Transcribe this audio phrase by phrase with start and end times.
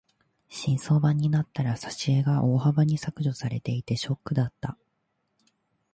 [0.49, 4.75] 新装版になったら挿絵が大幅に削除されていてショックだった。